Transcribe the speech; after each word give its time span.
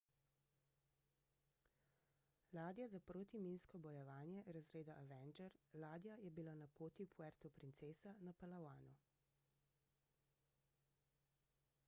ladja 2.57 2.85
za 2.93 3.01
protiminsko 3.09 3.81
bojevanje 3.83 4.43
razreda 4.57 4.95
avenger 5.01 5.59
ladja 5.83 6.15
je 6.23 6.31
bila 6.39 6.55
na 6.63 6.67
poti 6.81 7.07
v 7.09 7.09
puerto 7.21 7.51
princesa 7.59 8.15
na 8.29 8.33
palawanu 8.41 8.91